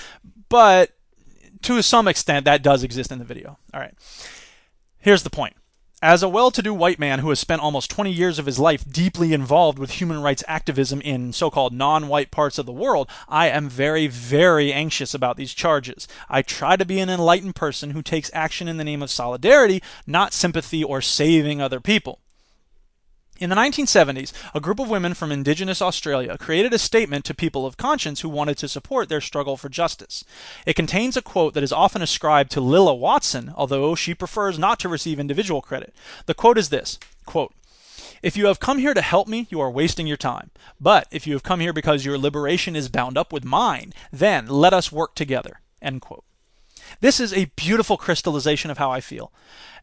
[0.50, 0.92] But
[1.64, 3.58] to some extent, that does exist in the video.
[3.74, 3.94] All right.
[5.00, 5.56] Here's the point.
[6.04, 8.60] As a well to do white man who has spent almost 20 years of his
[8.60, 12.72] life deeply involved with human rights activism in so called non white parts of the
[12.72, 16.08] world, I am very, very anxious about these charges.
[16.30, 19.82] I try to be an enlightened person who takes action in the name of solidarity,
[20.06, 22.20] not sympathy or saving other people.
[23.40, 27.68] In the 1970s, a group of women from indigenous Australia created a statement to people
[27.68, 30.24] of conscience who wanted to support their struggle for justice.
[30.66, 34.80] It contains a quote that is often ascribed to Lilla Watson, although she prefers not
[34.80, 35.94] to receive individual credit.
[36.26, 37.54] The quote is this quote,
[38.24, 40.50] if you have come here to help me, you are wasting your time.
[40.80, 44.48] But if you have come here because your liberation is bound up with mine, then
[44.48, 45.62] let us work together.
[45.82, 46.24] End quote.
[47.00, 49.32] This is a beautiful crystallization of how I feel.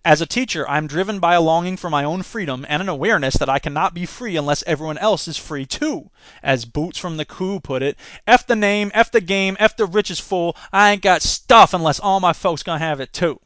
[0.04, 3.34] As a teacher, I'm driven by a longing for my own freedom and an awareness
[3.38, 6.10] that I cannot be free unless everyone else is free too.
[6.42, 9.86] As Boots from the Coup put it, F the name, F the game, F the
[9.86, 10.56] rich is full.
[10.72, 13.40] I ain't got stuff unless all my folks gonna have it too.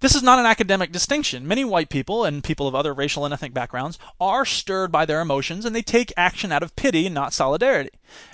[0.00, 1.46] This is not an academic distinction.
[1.46, 5.20] Many white people and people of other racial and ethnic backgrounds are stirred by their
[5.20, 7.90] emotions and they take action out of pity and not solidarity.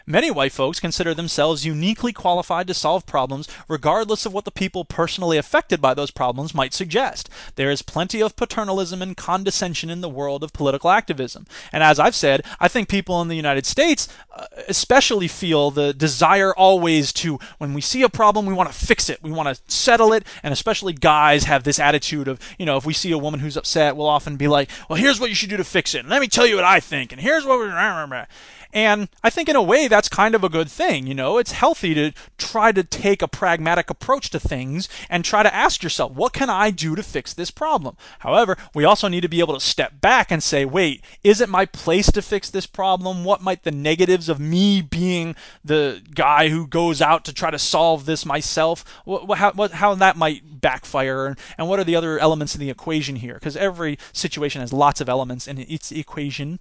[0.09, 4.85] Many white folks consider themselves uniquely qualified to solve problems regardless of what the people
[4.85, 7.29] personally affected by those problems might suggest.
[7.57, 11.45] There is plenty of paternalism and condescension in the world of political activism.
[11.73, 15.93] And as I've said, I think people in the United States uh, especially feel the
[15.93, 19.21] desire always to, when we see a problem, we want to fix it.
[19.23, 20.25] We want to settle it.
[20.45, 23.57] And especially guys have this attitude of, you know, if we see a woman who's
[23.57, 26.01] upset, we'll often be like, well, here's what you should do to fix it.
[26.01, 27.11] And let me tell you what I think.
[27.11, 28.27] And here's what we're.
[28.73, 31.07] And I think in a way that's kind of a good thing.
[31.07, 35.43] You know, it's healthy to try to take a pragmatic approach to things and try
[35.43, 37.97] to ask yourself, what can I do to fix this problem?
[38.21, 41.49] However, we also need to be able to step back and say, wait, is it
[41.49, 43.25] my place to fix this problem?
[43.25, 47.59] What might the negatives of me being the guy who goes out to try to
[47.59, 51.97] solve this myself, what, how, what, how that might backfire, and, and what are the
[51.97, 53.35] other elements in the equation here?
[53.35, 56.59] Because every situation has lots of elements in its equation.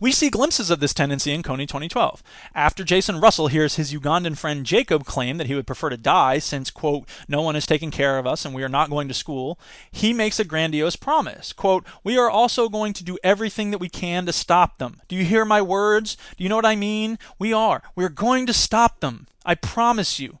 [0.00, 2.22] We see glimpses of this tendency in Kony 2012.
[2.54, 6.38] After Jason Russell hears his Ugandan friend Jacob claim that he would prefer to die
[6.38, 9.14] since, quote, no one is taking care of us and we are not going to
[9.14, 9.58] school,
[9.90, 11.52] he makes a grandiose promise.
[11.52, 15.00] Quote, we are also going to do everything that we can to stop them.
[15.08, 16.16] Do you hear my words?
[16.36, 17.18] Do you know what I mean?
[17.38, 17.82] We are.
[17.94, 19.26] We are going to stop them.
[19.44, 20.38] I promise you.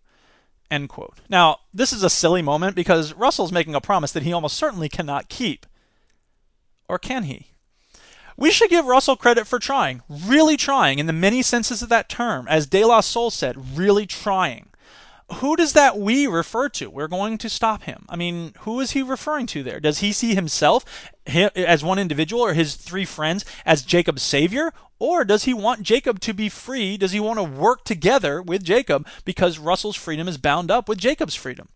[0.70, 1.18] End quote.
[1.28, 4.88] Now, this is a silly moment because Russell's making a promise that he almost certainly
[4.88, 5.66] cannot keep.
[6.88, 7.49] Or can he?
[8.40, 12.08] We should give Russell credit for trying, really trying, in the many senses of that
[12.08, 12.48] term.
[12.48, 14.70] As De La Soul said, really trying.
[15.34, 16.88] Who does that we refer to?
[16.88, 18.06] We're going to stop him.
[18.08, 19.78] I mean, who is he referring to there?
[19.78, 20.86] Does he see himself
[21.26, 24.72] as one individual or his three friends as Jacob's savior?
[24.98, 26.96] Or does he want Jacob to be free?
[26.96, 30.96] Does he want to work together with Jacob because Russell's freedom is bound up with
[30.96, 31.68] Jacob's freedom?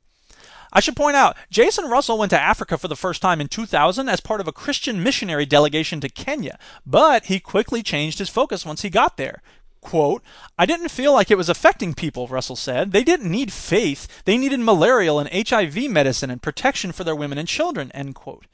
[0.75, 4.09] I should point out, Jason Russell went to Africa for the first time in 2000
[4.09, 8.67] as part of a Christian missionary delegation to Kenya, but he quickly changed his focus
[8.67, 9.41] once he got there.
[9.81, 10.23] Quote,
[10.59, 12.91] I didn't feel like it was affecting people, Russell said.
[12.91, 14.25] They didn't need faith.
[14.25, 18.47] They needed malarial and HIV medicine and protection for their women and children, end quote.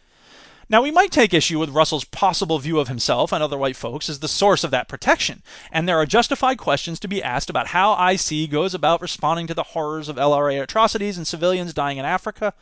[0.70, 4.09] Now, we might take issue with Russell's possible view of himself and other white folks
[4.09, 7.68] as the source of that protection, and there are justified questions to be asked about
[7.68, 12.04] how IC goes about responding to the horrors of LRA atrocities and civilians dying in
[12.04, 12.54] Africa.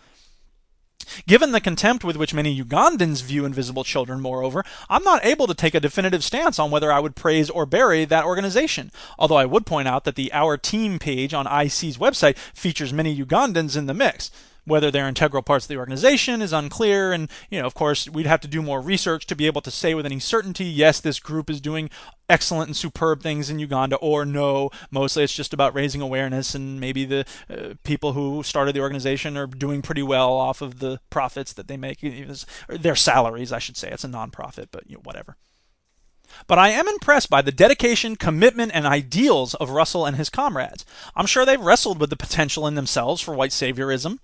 [1.27, 5.55] Given the contempt with which many Ugandans view invisible children, moreover, I'm not able to
[5.55, 8.90] take a definitive stance on whether I would praise or bury that organization.
[9.18, 13.14] Although I would point out that the Our Team page on IC's website features many
[13.14, 14.31] Ugandans in the mix.
[14.69, 18.27] Whether they're integral parts of the organization is unclear, and you know, of course, we'd
[18.27, 21.19] have to do more research to be able to say with any certainty, yes, this
[21.19, 21.91] group is doing
[22.29, 26.79] excellent and superb things in Uganda, or no, mostly it's just about raising awareness, and
[26.79, 31.01] maybe the uh, people who started the organization are doing pretty well off of the
[31.11, 32.01] profits that they make,
[32.69, 33.89] their salaries, I should say.
[33.91, 35.37] It's a nonprofit, but you know, whatever.
[36.47, 40.85] But I am impressed by the dedication, commitment, and ideals of Russell and his comrades.
[41.17, 44.19] I'm sure they've wrestled with the potential in themselves for white saviorism.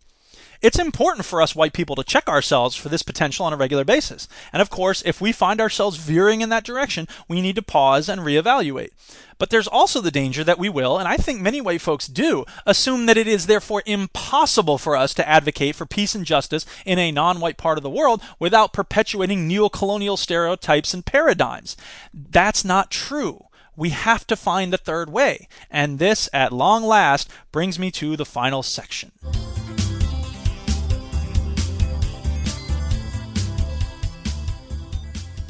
[0.64, 3.84] It's important for us white people to check ourselves for this potential on a regular
[3.84, 4.26] basis.
[4.50, 8.08] And of course, if we find ourselves veering in that direction, we need to pause
[8.08, 8.88] and reevaluate.
[9.36, 12.46] But there's also the danger that we will, and I think many white folks do,
[12.64, 16.98] assume that it is therefore impossible for us to advocate for peace and justice in
[16.98, 21.76] a non white part of the world without perpetuating neo-colonial stereotypes and paradigms.
[22.14, 23.48] That's not true.
[23.76, 25.46] We have to find the third way.
[25.70, 29.12] And this, at long last, brings me to the final section.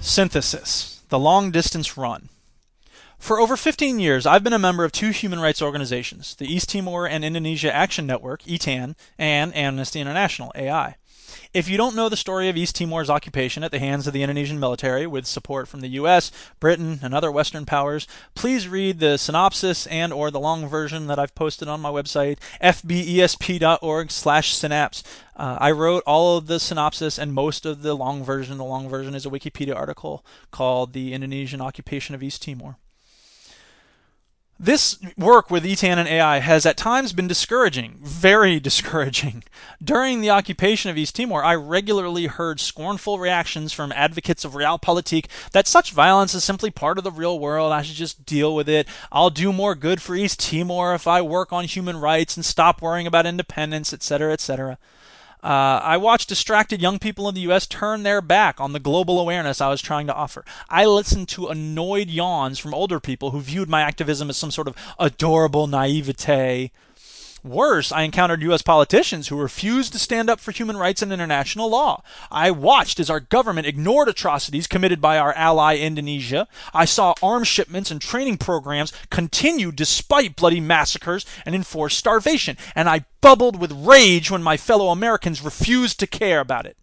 [0.05, 2.29] Synthesis The Long Distance Run.
[3.19, 6.69] For over 15 years, I've been a member of two human rights organizations the East
[6.69, 10.97] Timor and Indonesia Action Network, ETAN, and Amnesty International, AI.
[11.55, 14.25] If you don't know the story of East Timor's occupation at the hands of the
[14.25, 19.19] Indonesian military with support from the US, Britain, and other western powers, please read the
[19.19, 25.05] synopsis and or the long version that I've posted on my website fbesp.org slash synapse.
[25.37, 28.59] Uh, I wrote all of the synopsis and most of the long version.
[28.59, 32.79] The long version is a Wikipedia article called "The Indonesian Occupation of East Timor."
[34.59, 39.43] This work with ETAN and AI has at times been discouraging, very discouraging.
[39.83, 45.27] During the occupation of East Timor, I regularly heard scornful reactions from advocates of realpolitik
[45.51, 47.73] that such violence is simply part of the real world.
[47.73, 48.87] I should just deal with it.
[49.11, 52.81] I'll do more good for East Timor if I work on human rights and stop
[52.81, 54.79] worrying about independence, etc., etc.
[55.45, 57.67] Uh, I watched distracted young people in the U.S.
[57.67, 60.43] turn their back on the global awareness I was trying to offer.
[60.71, 64.69] I listened to annoyed yawns from older people who viewed my activism as some sort
[64.69, 66.71] of adorable naivete.
[67.45, 68.63] Worse, I encountered U.S.
[68.63, 72.03] politicians who refused to stand up for human rights and international law.
[72.31, 76.49] I watched as our government ignored atrocities committed by our ally Indonesia.
[76.73, 82.57] I saw arms shipments and training programs continue despite bloody massacres and enforced starvation.
[82.75, 86.79] And I bubbled with rage when my fellow Americans refused to care about it.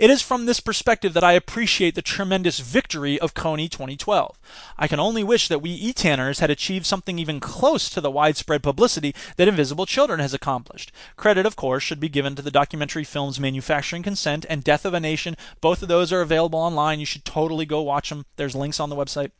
[0.00, 4.38] It is from this perspective that I appreciate the tremendous victory of Kony 2012.
[4.78, 8.62] I can only wish that we e-tanners had achieved something even close to the widespread
[8.62, 10.90] publicity that Invisible Children has accomplished.
[11.18, 14.94] Credit, of course, should be given to the documentary films Manufacturing Consent and Death of
[14.94, 15.36] a Nation.
[15.60, 16.98] Both of those are available online.
[16.98, 18.24] You should totally go watch them.
[18.36, 19.32] There's links on the website.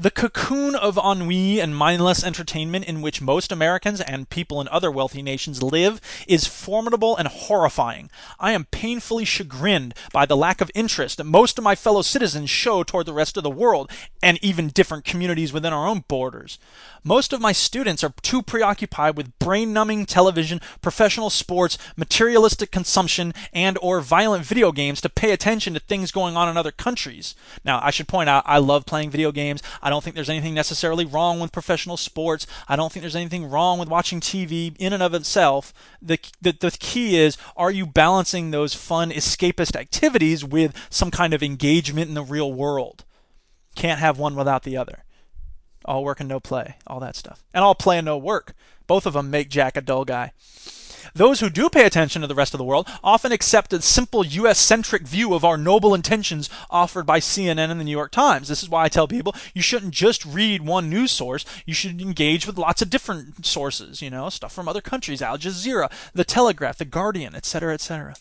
[0.00, 4.92] The cocoon of ennui and mindless entertainment in which most Americans and people in other
[4.92, 8.08] wealthy nations live is formidable and horrifying.
[8.38, 12.48] I am painfully chagrined by the lack of interest that most of my fellow citizens
[12.48, 13.90] show toward the rest of the world
[14.22, 16.60] and even different communities within our own borders.
[17.02, 23.76] Most of my students are too preoccupied with brain-numbing television, professional sports, materialistic consumption, and
[23.82, 27.34] or violent video games to pay attention to things going on in other countries.
[27.64, 29.60] Now, I should point out I love playing video games.
[29.90, 32.46] Don't think there's anything necessarily wrong with professional sports.
[32.68, 35.72] I don't think there's anything wrong with watching TV in and of itself.
[36.02, 41.34] The, the, the key is are you balancing those fun escapist activities with some kind
[41.34, 43.04] of engagement in the real world?
[43.74, 45.04] Can't have one without the other.
[45.84, 47.44] All work and no play, all that stuff.
[47.54, 48.54] And all play and no work.
[48.86, 50.32] Both of them make Jack a dull guy.
[51.18, 54.24] Those who do pay attention to the rest of the world often accept a simple
[54.24, 58.46] US centric view of our noble intentions offered by CNN and the New York Times.
[58.46, 62.00] This is why I tell people you shouldn't just read one news source, you should
[62.00, 66.22] engage with lots of different sources, you know, stuff from other countries, Al Jazeera, The
[66.22, 68.14] Telegraph, The Guardian, etc., etc.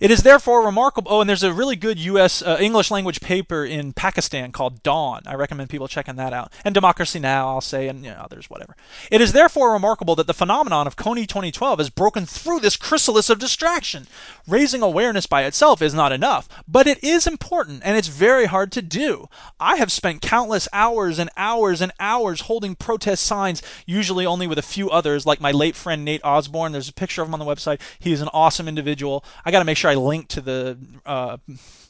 [0.00, 1.12] It is therefore remarkable.
[1.12, 2.40] Oh, and there's a really good U.S.
[2.40, 5.20] Uh, English language paper in Pakistan called Dawn.
[5.26, 6.50] I recommend people checking that out.
[6.64, 7.48] And Democracy Now!
[7.48, 8.74] I'll say, and you know, others, whatever.
[9.10, 13.28] It is therefore remarkable that the phenomenon of Kony 2012 has broken through this chrysalis
[13.28, 14.06] of distraction.
[14.48, 18.72] Raising awareness by itself is not enough, but it is important, and it's very hard
[18.72, 19.28] to do.
[19.60, 24.58] I have spent countless hours and hours and hours holding protest signs, usually only with
[24.58, 26.72] a few others, like my late friend Nate Osborne.
[26.72, 27.82] There's a picture of him on the website.
[27.98, 29.22] He is an awesome individual.
[29.44, 31.38] I got to make sure I link to the uh,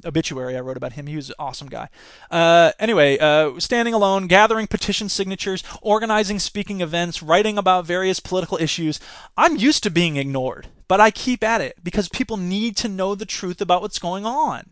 [0.04, 1.06] obituary I wrote about him.
[1.06, 1.88] He was an awesome guy.
[2.30, 8.56] Uh, anyway, uh, standing alone, gathering petition signatures, organizing speaking events, writing about various political
[8.56, 9.00] issues.
[9.36, 13.14] I'm used to being ignored, but I keep at it because people need to know
[13.14, 14.70] the truth about what's going on.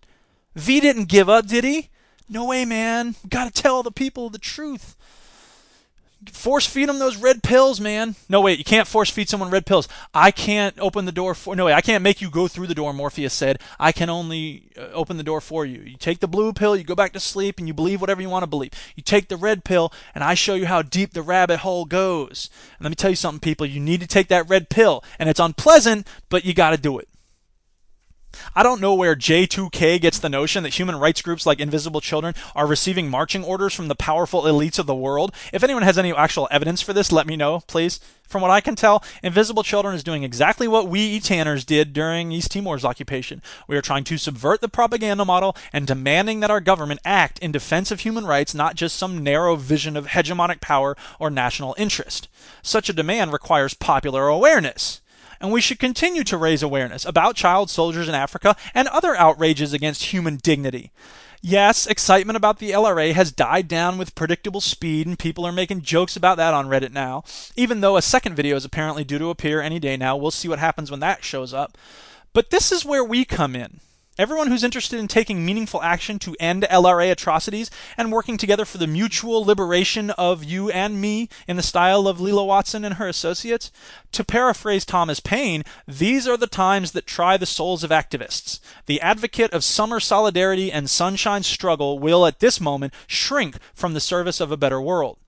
[0.57, 1.91] V didn't give up, did he?
[2.31, 3.15] No way, man.
[3.29, 4.97] Got to tell the people the truth
[6.31, 8.15] force feed them those red pills, man.
[8.29, 9.89] No, wait, you can't force feed someone red pills.
[10.15, 11.55] I can't open the door for.
[11.57, 12.93] No, wait, I can't make you go through the door.
[12.93, 15.81] Morpheus said, I can only uh, open the door for you.
[15.81, 18.31] You take the blue pill, you go back to sleep, and you believe whatever you
[18.31, 18.73] want to believe.
[18.97, 22.51] You take the red pill, and I show you how deep the rabbit hole goes.
[22.79, 23.67] And let me tell you something, people.
[23.67, 26.99] You need to take that red pill, and it's unpleasant, but you got to do
[26.99, 27.09] it.
[28.55, 32.35] I don't know where J2K gets the notion that human rights groups like Invisible Children
[32.55, 35.35] are receiving marching orders from the powerful elites of the world.
[35.53, 38.01] If anyone has any actual evidence for this, let me know, please.
[38.29, 42.31] From what I can tell, Invisible Children is doing exactly what we Etanners did during
[42.31, 43.43] East Timor's occupation.
[43.67, 47.53] We are trying to subvert the propaganda model and demanding that our government act in
[47.53, 52.29] defense of human rights, not just some narrow vision of hegemonic power or national interest.
[52.63, 55.01] Such a demand requires popular awareness
[55.41, 59.73] and we should continue to raise awareness about child soldiers in Africa and other outrages
[59.73, 60.91] against human dignity.
[61.41, 65.83] Yes, excitement about the LRA has died down with predictable speed, and people are making
[65.83, 67.23] jokes about that on Reddit now.
[67.55, 70.49] Even though a second video is apparently due to appear any day now, we'll see
[70.49, 71.79] what happens when that shows up.
[72.33, 73.79] But this is where we come in.
[74.19, 78.77] Everyone who's interested in taking meaningful action to end LRA atrocities and working together for
[78.77, 83.07] the mutual liberation of you and me in the style of Lilla Watson and her
[83.07, 83.71] associates.
[84.11, 88.59] To paraphrase Thomas Paine, these are the times that try the souls of activists.
[88.87, 94.01] The advocate of summer solidarity and sunshine struggle will at this moment shrink from the
[94.01, 95.19] service of a better world.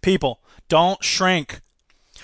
[0.00, 1.60] People, don't shrink.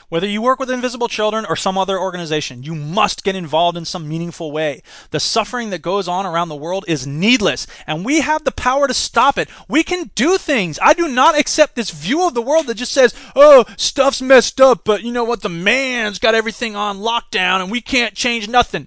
[0.08, 3.84] Whether you work with Invisible Children or some other organization, you must get involved in
[3.84, 4.82] some meaningful way.
[5.10, 8.86] The suffering that goes on around the world is needless, and we have the power
[8.86, 9.48] to stop it.
[9.68, 10.78] We can do things.
[10.80, 14.60] I do not accept this view of the world that just says, oh, stuff's messed
[14.60, 15.42] up, but you know what?
[15.42, 18.86] The man's got everything on lockdown and we can't change nothing.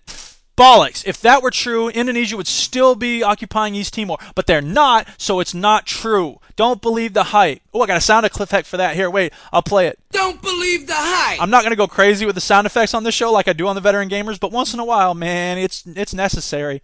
[0.60, 1.08] Bollocks.
[1.08, 5.40] If that were true, Indonesia would still be occupying East Timor, but they're not, so
[5.40, 6.42] it's not true.
[6.58, 7.62] Don't believe the hype.
[7.74, 8.96] Oh, I got a sound effect for that.
[8.96, 9.98] Here, wait, I'll play it.
[10.12, 11.42] Don't believe the hype.
[11.42, 13.54] I'm not going to go crazy with the sound effects on this show like I
[13.54, 16.82] do on the veteran gamers, but once in a while, man, it's it's necessary.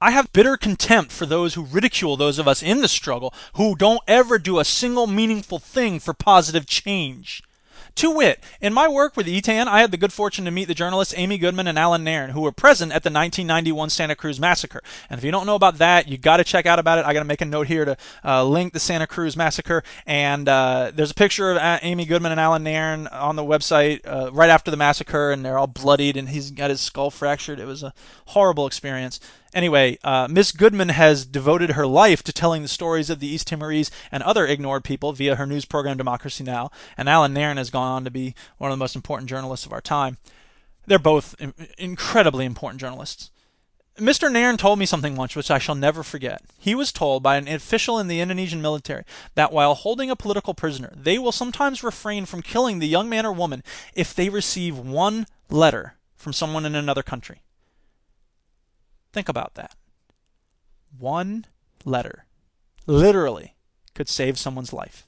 [0.00, 3.76] I have bitter contempt for those who ridicule those of us in the struggle who
[3.76, 7.44] don't ever do a single meaningful thing for positive change.
[7.96, 10.74] To wit, in my work with ETAN, I had the good fortune to meet the
[10.74, 14.82] journalists Amy Goodman and Allan Nairn, who were present at the 1991 Santa Cruz massacre.
[15.10, 17.04] And if you don't know about that, you got to check out about it.
[17.04, 19.82] I got to make a note here to uh, link the Santa Cruz massacre.
[20.06, 24.30] And uh, there's a picture of Amy Goodman and Allan Nairn on the website uh,
[24.32, 27.60] right after the massacre, and they're all bloodied, and he's got his skull fractured.
[27.60, 27.92] It was a
[28.26, 29.20] horrible experience.
[29.54, 33.48] Anyway, uh, Miss Goodman has devoted her life to telling the stories of the East
[33.48, 36.70] Timorese and other ignored people via her news program Democracy Now!
[36.96, 39.72] And Allan Nairn has gone on to be one of the most important journalists of
[39.72, 40.16] our time.
[40.86, 43.30] They're both in- incredibly important journalists.
[43.98, 44.32] Mr.
[44.32, 46.42] Nairn told me something once which I shall never forget.
[46.58, 50.54] He was told by an official in the Indonesian military that while holding a political
[50.54, 53.62] prisoner, they will sometimes refrain from killing the young man or woman
[53.94, 57.42] if they receive one letter from someone in another country.
[59.12, 59.74] Think about that.
[60.98, 61.46] One
[61.84, 62.26] letter
[62.86, 63.54] literally
[63.94, 65.06] could save someone's life.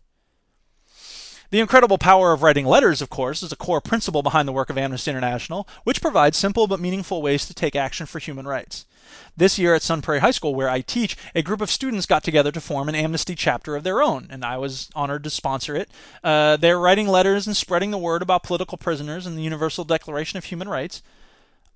[1.51, 4.71] The incredible power of writing letters, of course, is a core principle behind the work
[4.71, 8.87] of Amnesty International, which provides simple but meaningful ways to take action for human rights.
[9.37, 12.25] This year at Sun Prairie High School, where I teach, a group of students got
[12.25, 15.77] together to form an Amnesty chapter of their own, and I was honored to sponsor
[15.77, 15.91] it.
[16.25, 20.39] Uh, they're writing letters and spreading the word about political prisoners and the Universal Declaration
[20.39, 21.03] of Human Rights.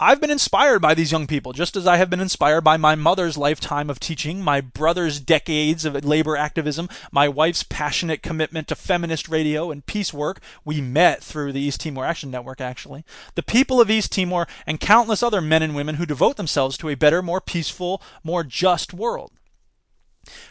[0.00, 2.94] I've been inspired by these young people, just as I have been inspired by my
[2.94, 8.76] mother's lifetime of teaching, my brother's decades of labor activism, my wife's passionate commitment to
[8.76, 10.38] feminist radio and peace work.
[10.64, 13.04] We met through the East Timor Action Network, actually.
[13.34, 16.88] The people of East Timor, and countless other men and women who devote themselves to
[16.88, 19.32] a better, more peaceful, more just world.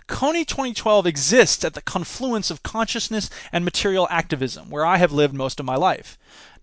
[0.10, 5.34] Kony 2012 exists at the confluence of consciousness and material activism, where I have lived
[5.34, 6.18] most of my life.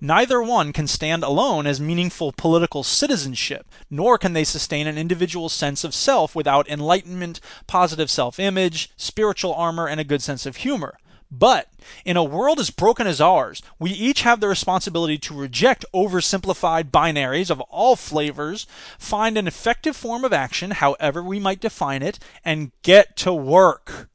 [0.04, 5.48] Neither one can stand alone as meaningful political citizenship, nor can they sustain an individual
[5.48, 10.56] sense of self without enlightenment, positive self image, spiritual armor, and a good sense of
[10.56, 10.98] humor.
[11.30, 11.70] But
[12.04, 16.90] in a world as broken as ours, we each have the responsibility to reject oversimplified
[16.90, 18.66] binaries of all flavors,
[18.98, 24.10] find an effective form of action, however we might define it, and get to work.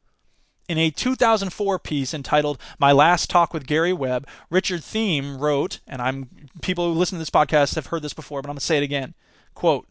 [0.70, 6.00] In a 2004 piece entitled My Last Talk with Gary Webb, Richard Thieme wrote, and
[6.00, 6.30] I'm
[6.62, 8.78] people who listen to this podcast have heard this before, but I'm going to say
[8.78, 9.16] it again.
[9.56, 9.88] Quote,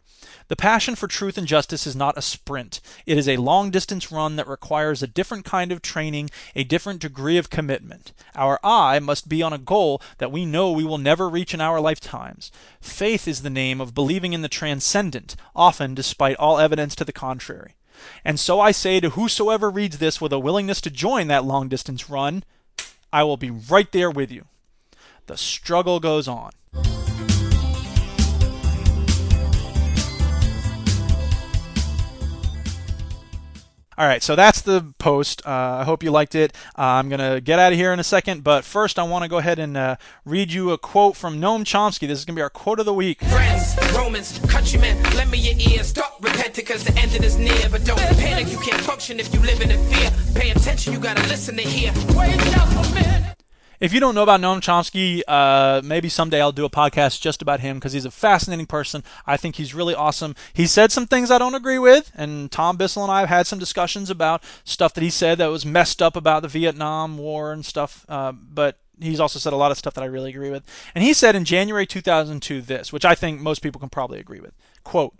[0.47, 2.79] the passion for truth and justice is not a sprint.
[3.05, 7.01] It is a long distance run that requires a different kind of training, a different
[7.01, 8.13] degree of commitment.
[8.33, 11.59] Our eye must be on a goal that we know we will never reach in
[11.59, 12.53] our lifetimes.
[12.79, 17.11] Faith is the name of believing in the transcendent, often despite all evidence to the
[17.11, 17.75] contrary.
[18.23, 21.67] And so I say to whosoever reads this with a willingness to join that long
[21.67, 22.43] distance run,
[23.11, 24.45] I will be right there with you.
[25.27, 26.51] The struggle goes on.
[33.99, 35.45] All right, so that's the post.
[35.45, 36.55] Uh, I hope you liked it.
[36.77, 39.23] Uh, I'm going to get out of here in a second, but first I want
[39.23, 42.07] to go ahead and uh, read you a quote from Noam Chomsky.
[42.07, 43.21] This is going to be our quote of the week.
[43.25, 45.89] Friends, Romans, countrymen, lend me your ears.
[45.89, 47.67] Stop repenting cause the end is near.
[47.69, 50.11] But don't panic, you can't function if you live in fear.
[50.33, 51.91] Pay attention, you gotta listen to hear.
[52.15, 52.39] Wait.
[53.79, 57.41] If you don't know about Noam Chomsky, uh, maybe someday I'll do a podcast just
[57.41, 59.05] about him because he's a fascinating person.
[59.25, 60.35] I think he's really awesome.
[60.51, 63.47] He said some things I don't agree with, and Tom Bissell and I have had
[63.47, 67.53] some discussions about stuff that he said that was messed up about the Vietnam War
[67.53, 68.05] and stuff.
[68.09, 70.63] Uh, but he's also said a lot of stuff that I really agree with.
[70.93, 74.41] And he said in January 2002 this, which I think most people can probably agree
[74.41, 74.53] with.
[74.83, 75.15] Quote,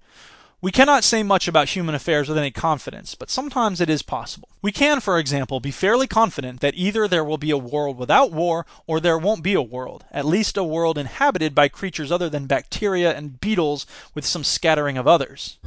[0.62, 4.50] we cannot say much about human affairs with any confidence, but sometimes it is possible.
[4.62, 8.34] We can, for example, be fairly confident that either there will be a world without
[8.34, 12.30] war or there won't be a world, at least a world inhabited by creatures other
[12.30, 15.58] than bacteria and beetles with some scattering of others.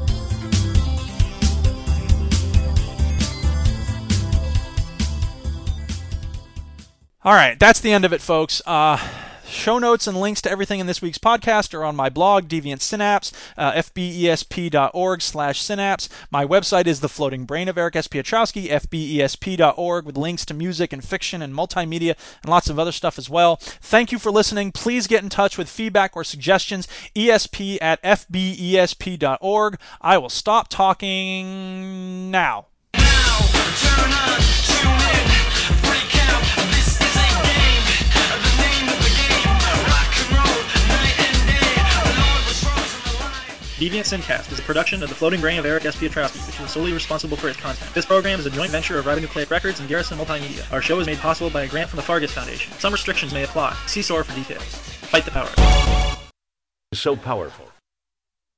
[7.24, 8.60] All right, that's the end of it, folks.
[8.66, 8.98] Uh,
[9.52, 12.80] Show notes and links to everything in this week's podcast are on my blog, Deviant
[12.80, 16.08] Synapse, uh, fbesp.org slash synapse.
[16.30, 18.08] My website is The Floating Brain of Eric S.
[18.08, 23.18] Piotrowski, fbesp.org, with links to music and fiction and multimedia and lots of other stuff
[23.18, 23.56] as well.
[23.56, 24.72] Thank you for listening.
[24.72, 29.78] Please get in touch with feedback or suggestions, esp at fbesp.org.
[30.00, 32.68] I will stop talking now.
[43.82, 45.96] Deviant SynCast is a production of the Floating Brain of Eric S.
[45.96, 47.92] Piotrowski, which is solely responsible for its content.
[47.94, 50.72] This program is a joint venture of Ribonucleic Records and Garrison Multimedia.
[50.72, 52.72] Our show is made possible by a grant from the Fargus Foundation.
[52.74, 53.76] Some restrictions may apply.
[53.88, 54.62] See SOAR for details.
[54.62, 55.50] Fight the power.
[56.94, 57.71] So powerful